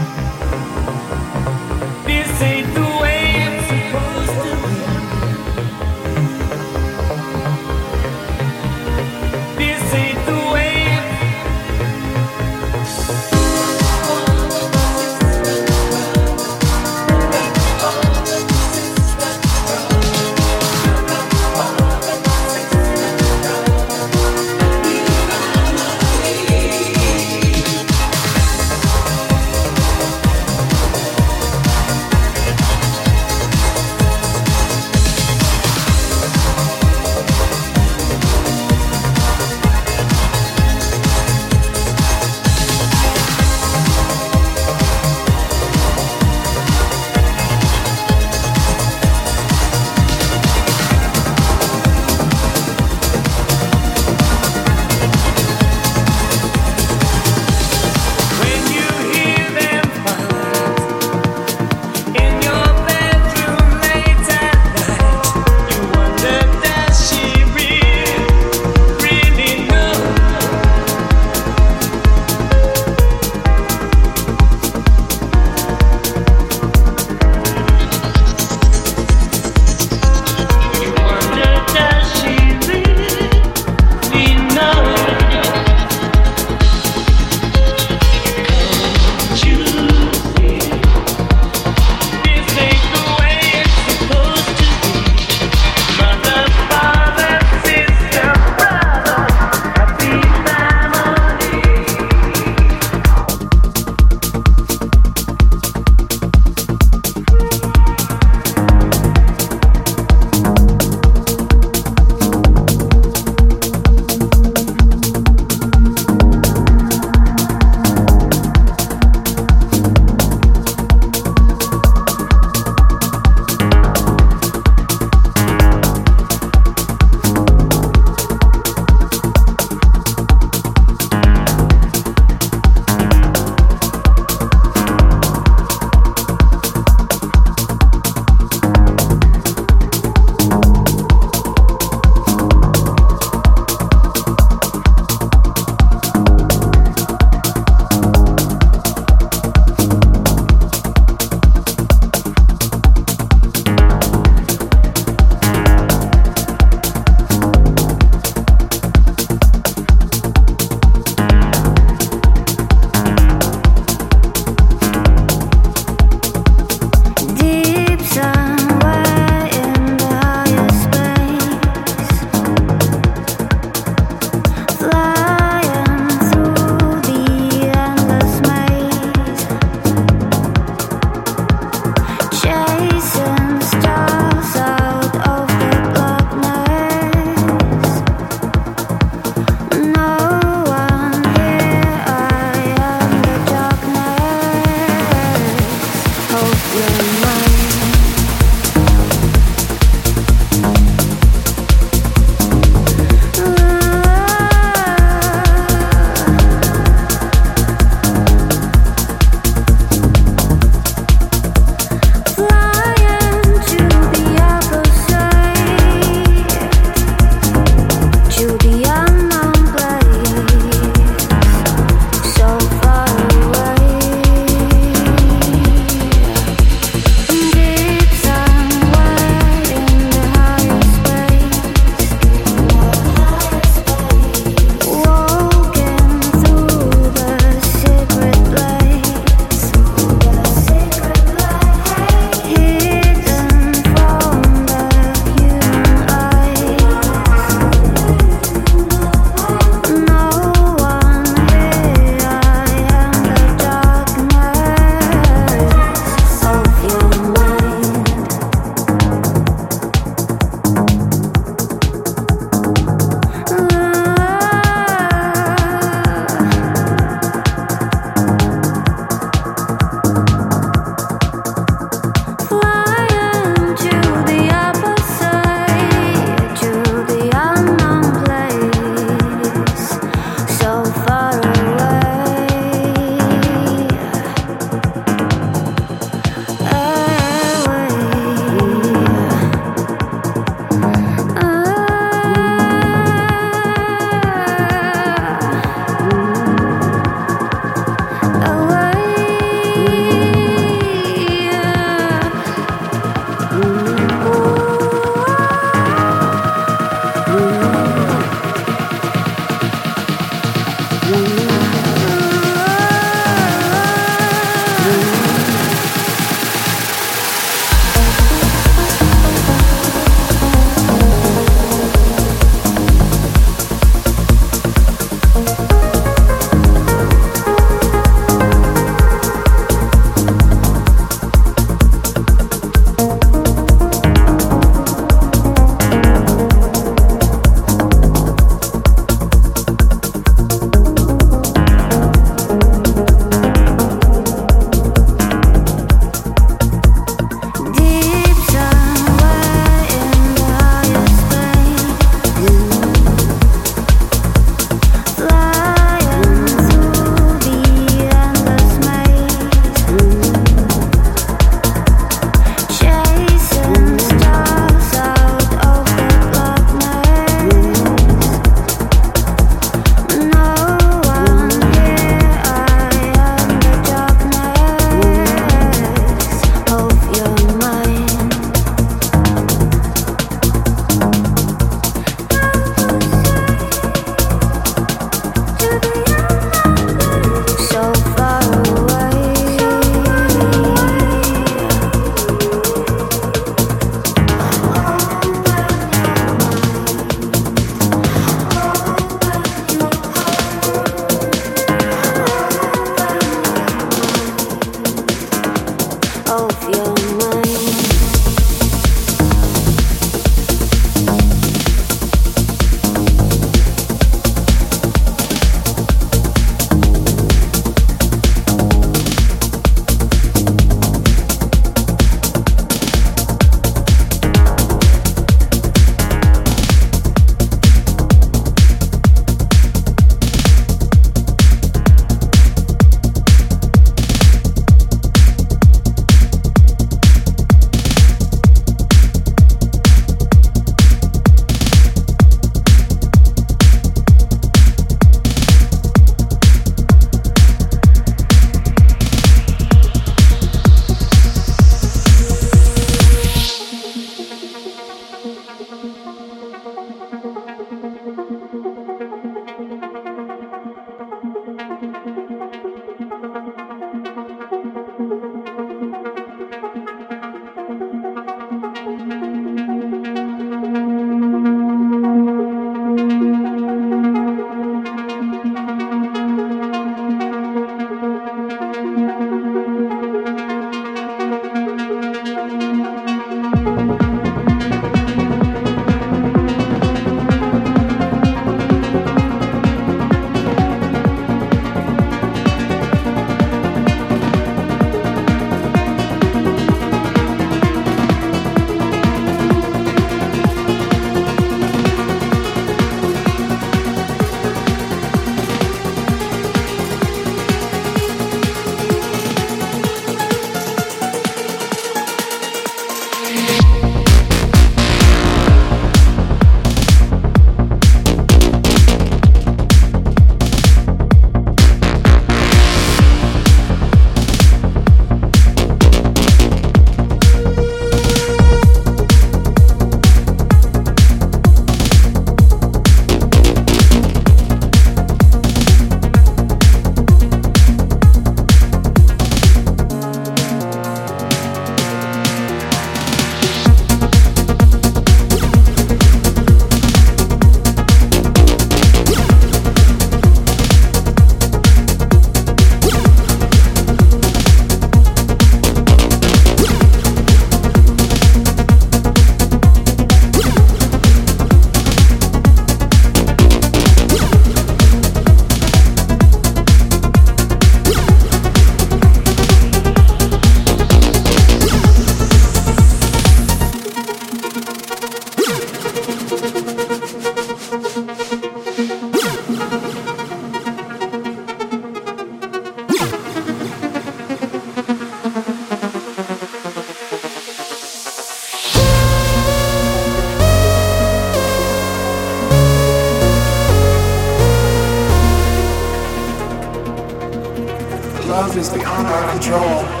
[599.41, 600.00] Control.